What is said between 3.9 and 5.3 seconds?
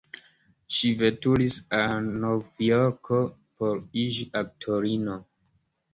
iĝi aktorino.